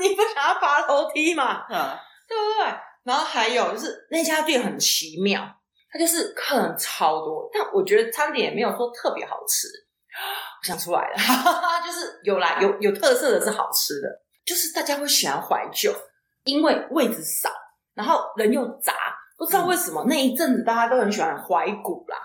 [0.00, 1.64] 你不想要爬楼梯嘛？
[1.70, 1.96] 嗯，
[2.28, 2.74] 对不对？
[3.04, 5.42] 然后还有就是那家店很奇妙。
[5.90, 9.66] 它就是客人超多，但我觉得餐点也没有说特别好吃。
[10.62, 11.16] 我想出来了，
[11.84, 14.08] 就是有啦有有特色的是好吃的，
[14.44, 15.92] 就是大家会喜欢怀旧，
[16.44, 17.48] 因为位置少，
[17.94, 18.92] 然后人又杂，
[19.38, 22.18] 不知道为什么、嗯、那一阵子大家都很喜欢怀古啦，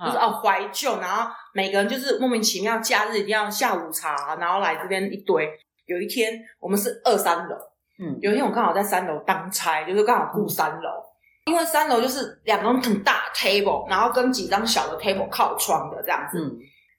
[0.00, 5.48] 嗯、就是哦怀旧，然后每个人就是莫名其妙假日一定要下午茶，然后来这边一堆。
[5.86, 7.56] 有一天我们是二三楼，
[7.98, 11.09] 嗯，有一天我刚好在三楼当差，就是刚好顾三楼。
[11.46, 16.38] 嗯因为三楼就是两张很大 table，然后跟几张小的 table 靠窗的这样子。
[16.38, 16.58] 嗯，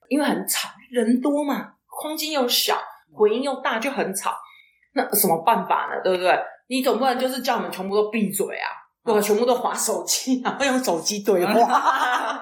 [0.10, 2.78] 因为很吵，人多嘛，空间又小，
[3.14, 4.36] 回音又大，就很吵。
[4.94, 6.02] 那什么办法呢？
[6.04, 6.38] 对不对？
[6.68, 8.68] 你总不能就是叫我们全部都闭嘴啊，
[9.04, 11.54] 或者全部都划手机，然后用手机对话。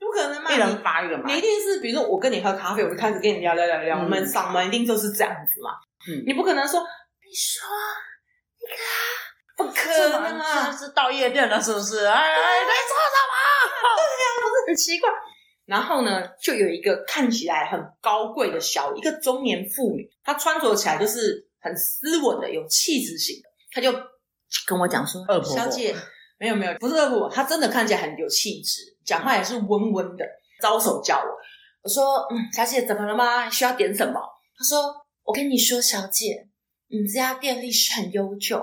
[0.00, 0.50] 不可能嘛？
[0.52, 1.24] 一人发一个嘛。
[1.26, 5.70] 你一定是，比如说我跟你喝咖啡，我就开始跟你聊聊聊聊，嗯、我们嗓门一定就是这样子嘛。
[6.08, 7.68] 嗯，你不可能说，你说，
[8.58, 8.76] 你看，
[9.62, 10.72] 不可能啊！
[10.72, 12.04] 是到夜店了，是不是？
[12.06, 13.34] 哎哎，在做什么？
[13.96, 15.10] 对呀，不是很奇怪。
[15.66, 23.48] 然后呢，就有一个看起来很高贵的小一个中年妇女，她穿着起来就是很斯文的，有气质型的。
[23.72, 23.92] 她就
[24.66, 25.94] 跟我讲说：“二婆婆小姐，
[26.38, 30.24] 没有没有，不是二婆婆，她真的看起来很有气质，讲话也是温温的，
[30.60, 31.30] 招手叫我。
[31.82, 33.48] 我说：嗯，小姐怎么了吗？
[33.48, 34.20] 需要点什么？
[34.58, 34.92] 她说：
[35.22, 36.48] 我跟你说，小姐，
[36.88, 38.60] 你这家店历史很悠久，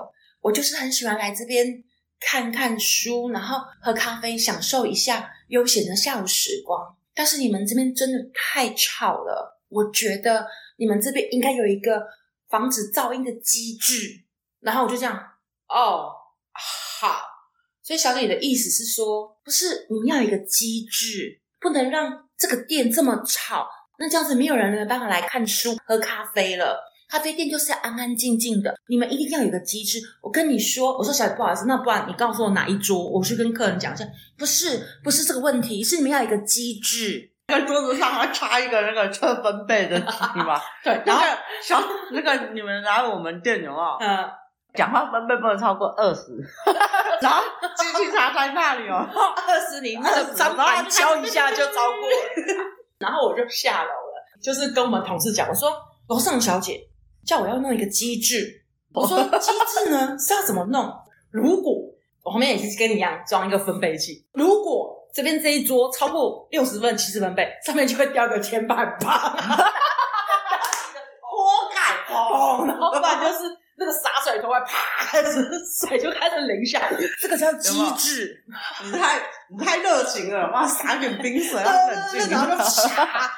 [0.47, 1.83] 我就是很喜欢来这边
[2.21, 12.01] 看看书，然后喝咖啡，享受一下悠闲的下午时光。”但是你们这边真的太吵了，我觉得你们这边应该有一个
[12.47, 14.23] 防止噪音的机制。
[14.61, 15.15] 然后我就这样，
[15.67, 16.11] 哦，
[16.53, 17.21] 好。
[17.83, 23.67] 所以小姐的意思是说，不是你们要一个机制，不能让这个店这么吵，
[23.99, 26.83] 那这样子没有人没有办法来看书、喝咖啡了。
[27.09, 29.99] 咖啡店就是要安安静静的，你们一定要有个机制。
[30.21, 34.05] 我跟你说，我说小姐不好意思，那不然你告诉我哪一桌，我去跟客人讲一下。
[34.37, 37.31] 不是，不是这个问题，是你们要有一个机制。
[37.49, 40.05] 那个桌子上还插一个那个测分贝的机
[40.45, 40.59] 嘛？
[40.83, 41.23] 对，然后
[41.63, 43.97] 小那个你们来我们店有没有？
[44.01, 44.29] 嗯，
[44.73, 46.23] 讲话分贝不能超过二十，
[47.23, 47.41] 然后
[47.77, 49.07] 机器插在那里哦，
[49.47, 52.65] 二十你那个张盘敲一下就超过了。
[52.99, 55.71] 然后我就下楼了，就是跟我们同事讲，我说
[56.09, 56.86] 楼上小姐。
[57.27, 58.63] 叫我要弄一个机制，
[58.93, 60.91] 我说 机制呢是要怎么弄？
[61.29, 61.73] 如果
[62.23, 69.35] 我后面也是跟你一样装一个分贝器，如果这边这一桌超过六十分、七十分贝，上面就会掉个天板棒，
[71.21, 73.43] 锅盖 砰，然后不然就是
[73.77, 78.45] 那个洒水头会啪，水就开始淋下来，这个叫机制。
[78.85, 83.31] 你太你太热情了，哇洒点冰水，要冷静，然后就啪。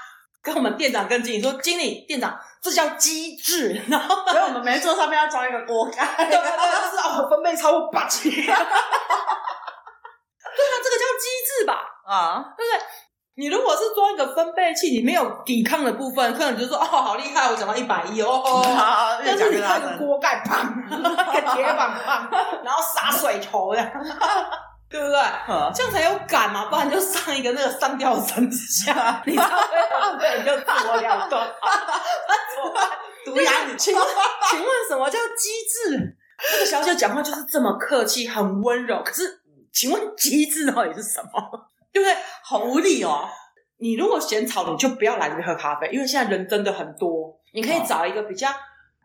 [0.49, 3.79] 跟我们店长跟经理说，经理店长，这叫机制。
[3.87, 6.05] 然后，所以我们每桌上面要装一个锅盖。
[6.17, 8.29] 对对对，就是哦，分贝超过八级。
[8.31, 8.65] 对啊，
[10.83, 11.85] 这个叫机制吧？
[12.05, 12.79] 啊，对不对？
[13.35, 18.41] 你如果是装一个分贝器，你没有抵抗的部分，客人就说哦，好厉害，我讲到一百一哦。
[19.23, 22.29] 但是你看个锅盖，砰，个铁板砰，
[22.63, 23.81] 然后洒水头的。
[24.89, 25.19] 对不对？
[25.47, 31.47] 嗯、这样才有感嘛，不然就上一个那个上吊绳子下， 你才会对，就自我了断。
[33.25, 34.07] 毒牙，你，请问，
[34.49, 36.17] 请问什么叫机智？
[36.51, 39.03] 这个小姐讲话就是这么客气，很温柔。
[39.03, 41.67] 可是，请问机智到底是什么？
[41.91, 42.17] 对不对？
[42.43, 43.29] 好无理哦！
[43.77, 47.37] 你如果嫌吵，你就不要来这边喝咖啡，因为现在人真的很多。
[47.53, 48.49] 你可以找一个比较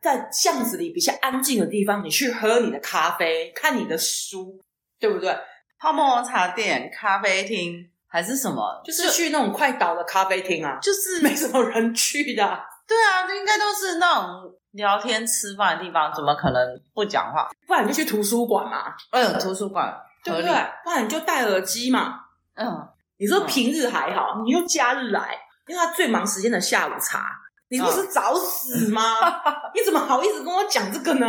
[0.01, 4.61] 在巷子里比较安静的地方，你去喝你的咖啡，看你的书，
[4.99, 5.37] 对不对？
[5.85, 8.81] 泡沫茶店、咖啡厅还是什么？
[8.83, 12.43] 就是去那种快倒的咖啡厅啊，就是 没什么人去的。
[12.89, 17.51] 对啊，应该都是那种聊天吃饭的地方，怎么可能不讲话？
[17.67, 18.95] 不然你就去图书馆嘛。
[19.11, 20.51] 嗯，图书馆对不对？
[20.83, 22.21] 不然你就戴耳机嘛。
[22.55, 27.27] 嗯，你说平日还好，你又假日来，因为他最忙时间的下午茶，
[27.69, 29.03] 你不是找死吗？
[29.77, 31.29] 你怎么好意思跟我讲这个呢？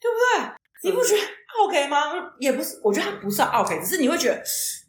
[0.00, 0.54] 对不对？
[0.84, 1.22] 你不觉得
[1.62, 1.98] ？OK 吗？
[2.38, 4.42] 也不是，我觉得它不是 OK，只是你会觉得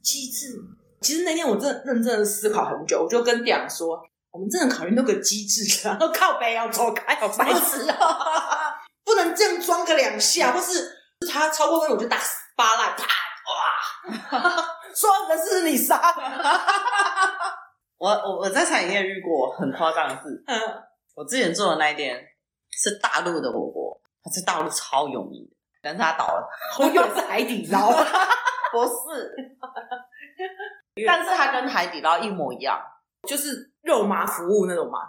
[0.03, 0.55] 机制。
[1.01, 4.01] 其实那天我真的认真的思考很久，我就跟店长说，
[4.31, 8.75] 我们真的考虑那个机制，然后靠背要走开，好白痴啊！
[9.05, 10.91] 不能这样装个两下，或是
[11.31, 12.17] 他超过分我就打
[12.55, 13.05] 巴烂，啪
[13.45, 14.39] 哇！
[14.95, 16.21] 说的是你杀的。
[17.97, 20.43] 我我我在餐饮业遇过很夸张的事。
[20.47, 20.59] 嗯，
[21.15, 22.19] 我之前做的那一店
[22.71, 25.54] 是大陆的火锅，它是大陆超有名的。
[25.85, 26.49] 但是他倒了，
[26.81, 27.91] 我以为是海底捞，
[28.73, 29.55] 不是。
[31.05, 32.81] 但是它跟海底捞一模一样，
[33.27, 34.99] 就是肉麻服务那种吗？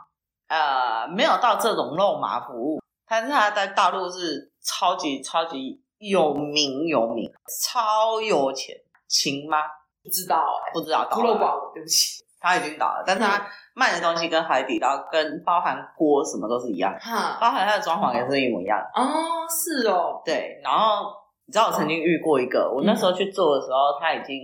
[0.48, 8.76] 呃，没有到这种肉麻服务，但是他在大陆是超级超级有名有名，超有钱，
[9.08, 9.58] 秦吗？
[10.02, 11.08] 不知道哎、欸，不知道。
[11.10, 13.46] 孤陋寡闻，对不起，他已经倒了，但是他。
[13.78, 18.78] 卖的东西跟海底捞跟包含锅什么都是一样，哈包含它的装潢也是一模一样。
[18.94, 19.04] 哦，
[19.50, 20.58] 是哦，对。
[20.64, 21.12] 然后
[21.44, 24.40] 你知道我曾经遇过一个，我那时候去做的时候，他已经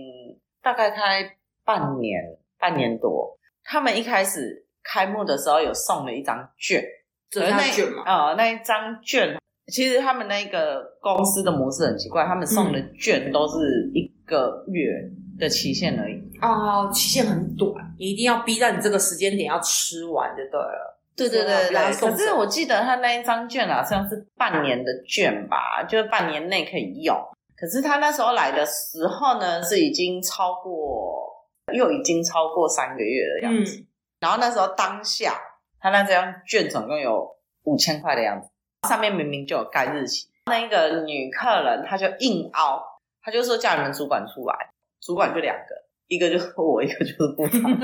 [0.61, 1.27] 大概开
[1.65, 2.21] 半年，
[2.59, 3.35] 半年多。
[3.63, 6.83] 他们一开始开幕的时候有送了一张券，
[7.31, 9.35] 这张券嘛，呃，那一张券，
[9.73, 14.91] 其实他们那个公司的模式很奇怪，他们送的券都是一个月
[15.37, 16.15] 的期限而已。
[16.41, 20.99] 哦，期限很短，你一定要逼到你这个时间点要吃完就对了。
[21.15, 27.15] 对对对对，可是我记得他那一张券好像是半年的券吧，就是半年内可以用。
[27.55, 31.31] 可是他那时候来的时候呢，是已经超过，
[31.71, 33.77] 又已经超过三个月的样子。
[33.77, 33.87] 嗯、
[34.19, 35.39] 然后那时候当下，
[35.79, 37.29] 他那张券总共有
[37.63, 38.49] 五千块的样子，
[38.89, 40.27] 上面明明就有盖日期。
[40.47, 42.83] 那一个女客人，她就硬凹，
[43.21, 44.55] 她就说叫你们主管出来，
[45.05, 45.75] 主管就两个，
[46.07, 47.61] 一个就是 我，一个就是部长。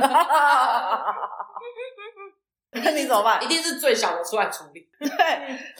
[2.71, 3.43] 那你怎么办？
[3.43, 4.87] 一定是最小的出来处理。
[4.99, 5.09] 对，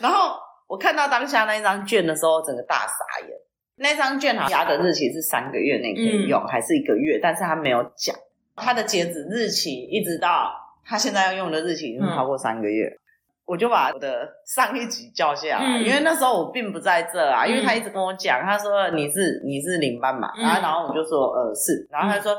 [0.02, 3.30] 然后我看到当下那一张券的时候，整个大傻眼。
[3.76, 7.20] 那张券好像压的日期是三个月内可以用，嗯、还是一个月？
[7.22, 8.14] 但是他没有讲
[8.56, 10.52] 他的截止日期，一直到
[10.84, 12.88] 他现在要用的日期已经超过三个月。
[12.88, 13.00] 嗯、
[13.50, 22.36] 我就把我的上一级叫下来，嗯、因为那时候我并不在这啊，因为他一直跟我讲，他说你是你是领班嘛，然后、嗯、然后我就说呃是，然后他说。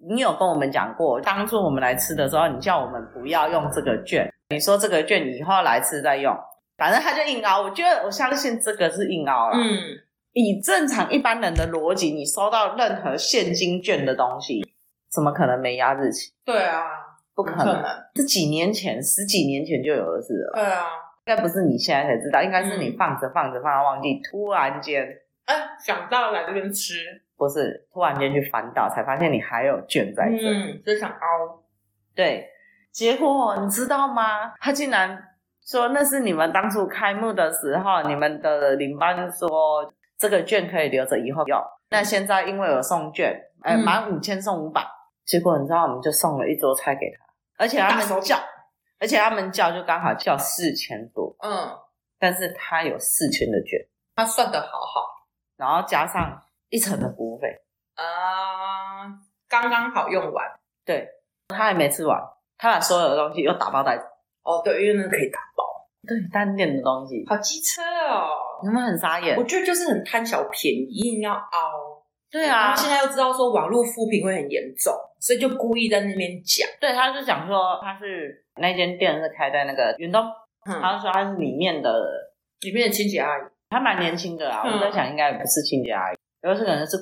[0.00, 6.32] 你有跟我们讲过，当初我们来吃的时候，你叫我们不要用这个券，你说这个券以后来吃再用，
[6.76, 7.62] 反正他就硬凹。
[7.62, 9.56] 我觉得我相信这个是硬凹了。
[9.56, 9.98] 嗯，
[10.34, 14.62] 以正常一般人的逻辑，你收到任何现金券的东西，
[15.10, 16.30] 怎么可能没压日期？
[16.44, 16.84] 对啊，
[17.38, 17.84] 不可能，
[18.16, 20.50] 是几年前、十几年前就有的事了。
[20.54, 20.82] 对啊，
[21.24, 25.06] 应该不是你现在才知道，应该是你放着放着放到忘记，突然间
[25.44, 26.96] 哎想到来这边吃。
[27.36, 31.62] 不是突然间去翻到，才发现你还有券在这，嗯，就想凹。
[32.12, 32.48] 对，
[32.90, 34.52] 结果你知道吗？
[34.58, 35.16] 他竟然
[35.64, 39.48] 说那是你们当初开幕的时候，你们的领班说
[40.18, 41.56] 这个券可以留着以后用。
[41.90, 44.82] 那现在因为有送券，哎、嗯，满五千送五百。
[45.24, 47.24] 结果你知道，我们就送了一桌菜给他，
[47.58, 48.38] 而且他们叫，
[48.98, 51.36] 而且他们叫就刚好叫四千多。
[51.40, 51.76] 嗯，
[52.18, 53.78] 但是他有四千的券，
[54.14, 56.42] 他算的好好，然后加上。
[56.70, 57.48] 一层的服务费
[57.94, 59.08] 啊，
[59.48, 60.44] 刚刚好用完。
[60.84, 61.08] 对，
[61.48, 62.20] 他还没吃完，
[62.58, 64.04] 他把所有的东西又打包带走。
[64.42, 65.64] 哦，对，因为那个可以打包。
[66.06, 67.24] 对，单点的东西。
[67.26, 68.60] 好机车哦！
[68.62, 69.34] 你们很傻眼。
[69.38, 72.04] 我觉得就是很贪小便宜，硬要凹。
[72.30, 72.66] 对啊。
[72.66, 76.68] 然后现在又知道说网络扶贫会很严重，所以就故意在那边讲。
[76.80, 80.22] 对，他就讲说他是那间店是开在那个远东，
[80.66, 86.16] 嗯、他就说他是里面的里面的清洁阿姨，他蛮年轻的啊，嗯、我在想应该不是清洁阿姨。
[86.42, 86.96] 有时可能是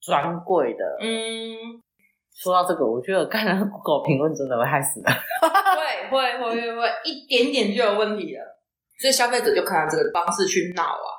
[0.00, 0.84] 专柜的。
[1.00, 1.80] 嗯，
[2.34, 5.10] 说到这个，我觉得看那个狗评论真的会害死的。
[5.10, 8.60] 会会会会会，一点点就有问题了。
[9.00, 11.10] 所以消费者就看到这个方式去闹啊，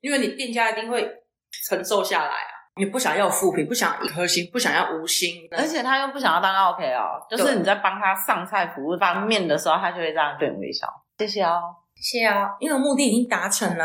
[0.00, 1.22] 因为你店家一定会
[1.68, 2.57] 承受下来啊。
[2.78, 7.20] 你不想要负评，不想要一颗星，不想要无星，而且他又不想要当 OK 哦。
[7.28, 10.86] 就是你在帮他上菜服务方面的时候，他就会这样对你微笑。
[11.18, 11.60] 谢谢哦，
[11.96, 13.84] 谢谢啊，因为目的已经达成了。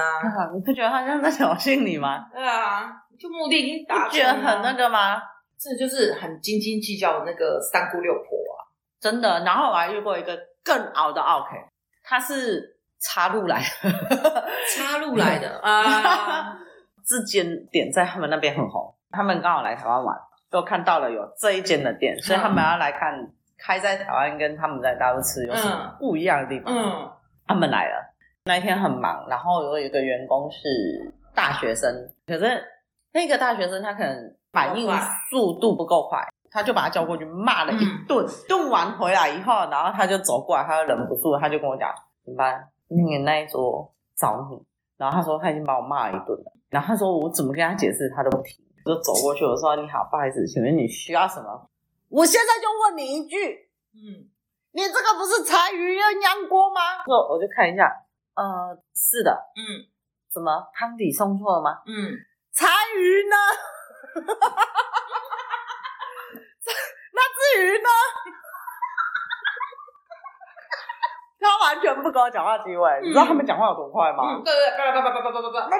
[0.53, 2.25] 你不觉得他像在挑衅你吗？
[2.34, 2.91] 对啊。
[3.19, 5.21] 就目的已经达成了，觉得很那个吗？
[5.58, 8.60] 这就是很斤斤计较的那个三姑六婆啊，
[8.99, 9.43] 真的。
[9.45, 11.49] 然后我还遇过一个更熬的 OK，
[12.03, 16.58] 他是插入来的，插入来的啊。
[17.06, 20.18] 这间店在他们那边很红，他们刚好来台湾玩，
[20.50, 26.74] 都看到了有这一间的店，所以他们要来看开在台湾跟他们在大陆吃有什么不一样的地方。
[26.74, 27.12] 嗯，
[27.48, 28.13] 他们来了，
[28.46, 31.92] 那一天很忙，然后有一个员工是大学生，
[32.28, 32.63] 可是。
[33.16, 34.89] 那个大学生他可能反应
[35.30, 41.94] 速度不够快，他就把他叫过去骂了一顿，顿、嗯、完回来以后，然后他就走过来，他就忍不住，他就跟我讲
[42.26, 42.70] ：“怎么办？
[42.88, 44.60] 那个那一桌找你。”
[44.98, 51.70] 然后他说他已经把我骂了一顿了，然后他说我怎么跟他解释，他都不听，就走过去我说：“你好，不好意思，请问你需要什么？”
[52.10, 54.26] 我现在就问你一句，嗯，
[54.74, 57.04] 你这个不是柴鱼鸳鸯锅吗？
[57.06, 57.86] 说我就看一下，
[58.34, 59.86] 呃，是的，嗯，
[60.34, 61.84] 怎么汤底送错了吗？
[61.86, 62.18] 嗯。
[62.52, 62.66] 柴
[62.98, 63.36] 鱼呢？
[67.14, 67.90] 那至于呢？
[71.40, 74.40] 他完全不跟我讲话机会，嗯、你知道他们讲话有多快吗？
[74.46, 75.80] 对、对对，叭叭叭叭叭叭叭叭叭叭叭！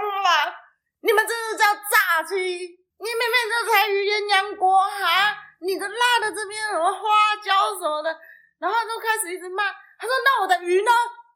[1.04, 2.36] 你们这是叫炸鸡？
[2.36, 5.36] 你明明这柴鱼鸳鸯锅哈？
[5.60, 8.18] 你的辣的这边什么花椒什么的，
[8.60, 9.64] 然后就开始一直骂。
[9.99, 10.91] 他说：“那我的鱼呢？”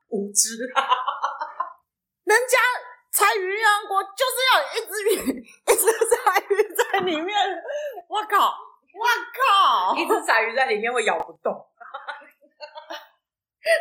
[0.09, 0.55] 无知，
[2.23, 2.57] 人家。
[3.09, 7.35] 柴鱼鸳鸯锅就是要有一只鱼， 一只柴鱼在里面。
[8.07, 8.53] 我靠！
[8.93, 9.95] 我靠！
[9.95, 11.51] 一只柴鱼在里面会咬不动，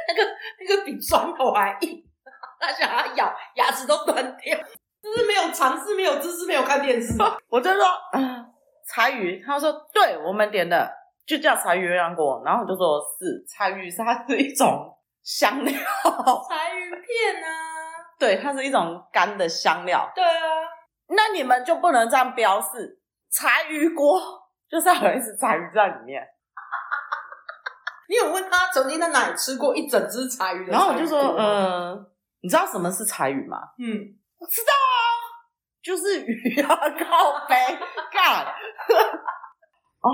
[0.08, 0.24] 那个
[0.60, 2.02] 那个比砖头还硬，
[2.58, 4.58] 他想要咬，牙齿都断掉。
[5.06, 7.14] 就是没有尝试，没有知识，没有看电视。
[7.48, 8.44] 我就说，嗯，
[8.88, 9.42] 柴鱼。
[9.44, 10.92] 他说，对，我们点的
[11.24, 12.42] 就叫柴鱼鸳鸯锅。
[12.44, 14.92] 然后我就说，是柴鱼，是它是一种
[15.22, 15.72] 香料，
[16.48, 17.50] 柴鱼片啊。
[18.18, 20.10] 对，它是一种干的香料。
[20.14, 20.42] 对啊，
[21.08, 23.00] 那你们就不能这样标示，
[23.30, 24.20] 柴鱼锅
[24.68, 26.26] 就是要有一只柴鱼在里面。
[28.08, 30.72] 你有问他曾经在哪里吃过一整只柴鱼的？
[30.72, 31.94] 然后我就说，呃，
[32.40, 33.58] 你知道什么是柴鱼吗？
[33.78, 34.96] 嗯，我知道啊，
[35.82, 37.54] 就是鱼啊，靠北
[38.12, 38.44] 干。
[40.00, 40.08] 哦，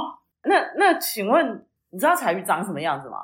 [0.45, 3.19] 那那请问你知道柴鱼长什么样子吗？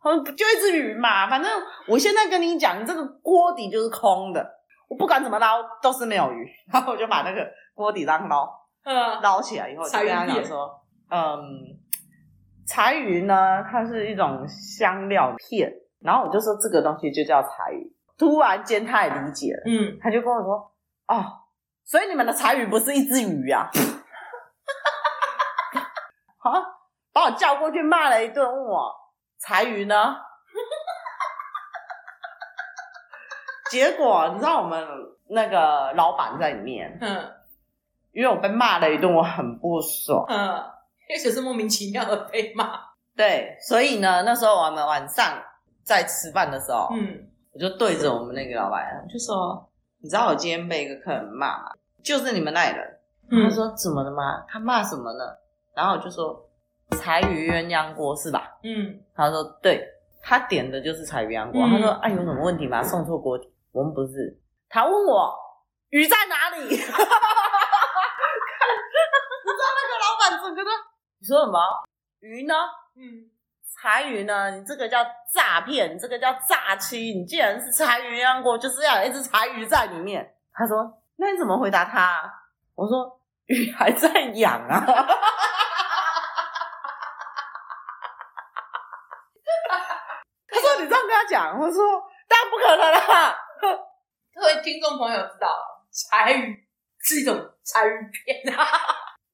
[0.00, 1.50] 他说就一只鱼嘛，反正
[1.88, 4.44] 我现在跟你讲，这个锅底就是空的，
[4.88, 6.48] 我不管怎么捞都是没有鱼。
[6.72, 8.48] 然后我就把那个锅底当捞，
[9.22, 10.68] 捞起来以后就跟他讲说，
[11.10, 11.78] 嗯。
[12.64, 15.68] 柴鱼呢，它是一种香料片，
[16.00, 17.92] 然后我就说这个东西就叫柴鱼。
[18.22, 20.72] 突然间他也理解了，嗯，他就跟我说
[21.08, 21.42] ：“哦，
[21.82, 23.68] 所以你们的柴鱼不是一只鱼啊？”
[26.38, 26.52] 好，
[27.12, 28.94] 把我叫过去骂了一顿，问我
[29.40, 29.94] 柴鱼呢？
[33.72, 34.86] 结果你知道我们
[35.28, 37.28] 那个老板在里面，嗯，
[38.12, 40.64] 因为我被骂了一顿，我很不爽，嗯。
[41.08, 42.78] 也许是莫名其妙的被骂，
[43.16, 45.42] 对，所以呢，那时候我们晚上
[45.82, 49.68] 在吃饭的时候，嗯，我就对着我们那个老板就说
[50.02, 51.72] ：“你知道我今天被一个客人骂吗？
[52.02, 52.98] 就是你们那人。
[53.30, 54.44] 嗯”他说：“怎么了吗？
[54.48, 55.24] 他骂什么呢？”
[55.76, 56.48] 然后我就说
[56.98, 59.86] ：“柴鱼鸳鸯锅是吧？”嗯，他说：“对，
[60.22, 61.62] 他点的就是柴鱼鸳鸯锅。
[61.62, 62.82] 嗯”他说：“啊，有什么问题吗？
[62.82, 63.52] 送错锅底？
[63.72, 64.38] 我们不是。”
[64.68, 65.34] 他问我
[65.90, 66.64] 鱼在哪里？
[66.72, 66.82] 你知
[69.58, 70.70] 道那个老板整个都。
[71.18, 71.58] 你说什么
[72.20, 72.54] 鱼呢？
[72.96, 73.28] 嗯，
[73.80, 74.50] 柴鱼呢？
[74.50, 77.14] 你这个叫诈骗，你这个叫诈欺。
[77.18, 80.34] 你既然是柴鱼鸳鸯锅，就是要有一只柴鱼在里面。
[80.52, 80.76] 他说
[81.16, 82.22] ：“那你怎么回答他？”
[82.76, 84.84] 我说：“鱼还在养啊。
[90.48, 93.36] ”他说：“你这样跟他讲。”我说：“当然不可能啦。”
[94.34, 95.48] 各位听众朋友知道，
[95.90, 96.66] 柴鱼
[97.00, 98.64] 是一种柴鱼片啊。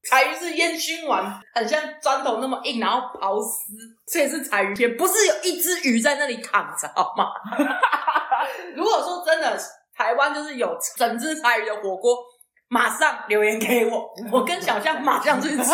[0.08, 3.74] 柴鱼是烟熏完，很像砖头那么硬，然后刨丝，
[4.06, 7.26] 所以是柴鱼片，不是有一只鱼在那里躺着，好吗？
[8.74, 9.58] 如果说真的，
[9.94, 12.16] 台湾就是有整只柴鱼的火锅，
[12.68, 15.72] 马上留言给我， 我跟小象马上去吃。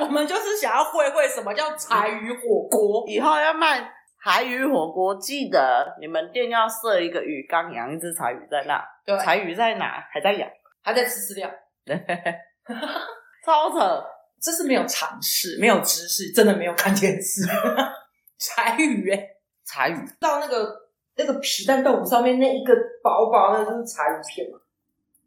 [0.00, 3.92] 我们就是想要会会什么叫柴鱼火锅，以后要卖
[4.24, 8.82] 柴鱼火锅，记得你们店要设一个鱼缸，养一只柴鱼在那。
[9.04, 10.02] 对，柴鱼在哪？
[10.10, 10.48] 还在养，
[10.82, 11.50] 还在吃饲料。
[13.46, 13.52] 对。
[13.54, 14.04] 超扯！
[14.38, 17.42] 这是没有尝试，没有知识，真的没有看电视。
[18.38, 19.28] 柴鱼哎、欸，
[19.64, 20.76] 柴鱼到那个
[21.16, 24.58] 那个皮蛋豆腐上面那一个薄薄的，就是柴鱼片嘛。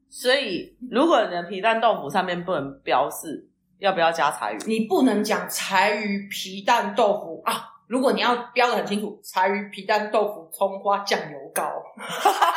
[0.09, 3.49] 所以，如果你的皮蛋豆腐上面不能标示
[3.79, 7.65] 要不要加柴鱼，你不能讲柴鱼皮蛋豆腐啊。
[7.87, 11.63] 如果你要标的很清楚，柴鱼皮蛋豆腐葱花酱油膏。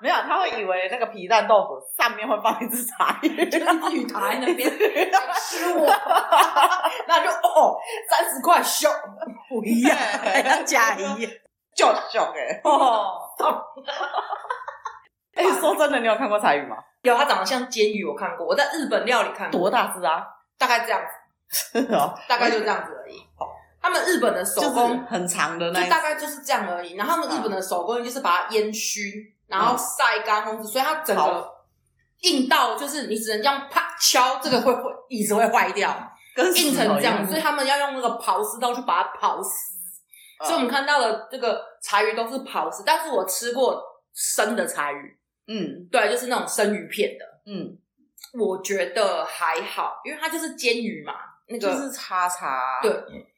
[0.00, 3.64] 没有，他会以为那个皮蛋豆腐上面会放一只柴鱼，就是
[3.96, 4.70] 鱼躺在那边
[5.40, 5.86] 吃我，
[7.08, 7.78] 那就哦，
[8.10, 8.88] 三十块秀
[9.48, 11.26] 不一样，还要加一，
[11.74, 13.18] 就秀哎哦。
[15.34, 16.76] 哎， 说真的，你有看过柴鱼吗？
[17.02, 19.60] 有，它长得像煎鱼，我看过，我在日本料理看过。
[19.60, 20.22] 多大只啊？
[20.58, 23.22] 大概这样子，是哦，大概就这样子而已。
[23.80, 26.96] 他们日本的手工很长的，那就大概就是这样而已。
[26.96, 29.10] 然后他们日本的手工就是把它烟熏。
[29.48, 31.48] 然后晒干烘制，所以它整个
[32.20, 35.88] 硬到就是你只能这样啪敲，这个会会椅子会坏掉，
[36.56, 39.76] 硬成这样，所以他们要用那个刨丝刀去把它刨丝。
[40.44, 43.82] 所以我们看到的这个柴鱼都是刨丝，但是我吃过
[44.12, 47.78] 生的柴鱼，嗯，对，就是那种生鱼片的，嗯，
[48.38, 51.14] 我觉得还好，因为它就是煎鱼嘛，
[51.48, 52.92] 那个就是叉叉，对。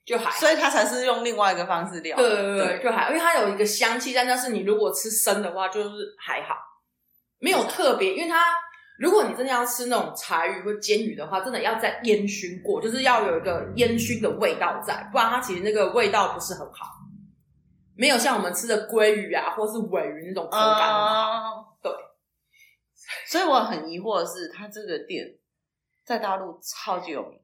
[0.08, 2.16] 就还，所以它才是用另外一个方式料。
[2.16, 6.54] 对对对，对就还，因为它有一个香气但，但是你如果吃生的话，就是还好，
[7.38, 8.14] 没有特别。
[8.14, 8.42] 因为它，
[8.98, 16.86] 如果你真的要吃那种柴鱼或煎鱼的话，真的要再烟熏过，就是要有一个烟熏的味道在，不然它其实那个味道不是很好，
[17.94, 21.76] 没有像我们吃的鲑鱼啊或是尾鱼那种口感很好。
[21.82, 21.92] Uh, 对，
[23.28, 25.26] 所以我很疑惑的是，它这个店
[26.06, 27.38] 在大陆超级有名，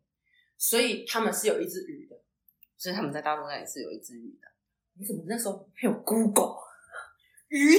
[0.56, 2.03] 所以他们是有一只鱼的。
[2.77, 4.49] 所以他们在大陆那里是有一只鱼的。
[4.97, 6.57] 你怎么那时候没有 Google
[7.49, 7.79] 鱼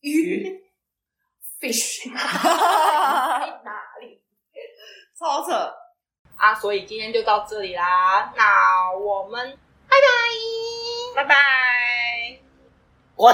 [0.00, 0.62] 鱼
[1.60, 4.20] fish 哪里？
[5.18, 5.52] 超扯
[6.36, 6.52] 啊！
[6.54, 8.32] 所以今天就到这里啦。
[8.36, 9.56] 那我们
[9.88, 9.96] 拜
[11.14, 12.40] 拜，拜拜。
[13.16, 13.32] 我。